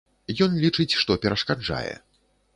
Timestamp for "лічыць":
0.63-0.97